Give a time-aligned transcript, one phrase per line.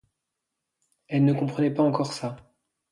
[1.09, 2.35] Elle ne comprenait pas encore ça.